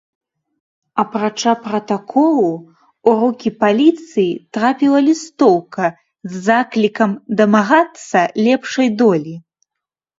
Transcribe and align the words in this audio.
Апрача 1.01 1.53
пратаколу, 1.65 2.49
у 3.11 3.13
рукі 3.21 3.49
паліцыі 3.65 4.27
трапіла 4.57 4.99
лістоўка 5.11 5.85
з 6.33 6.45
заклікам 6.51 7.11
дамагацца 7.39 8.19
лепшай 8.51 8.87
долі. 9.03 9.35